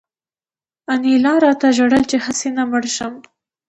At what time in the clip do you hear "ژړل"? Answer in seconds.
1.77-2.03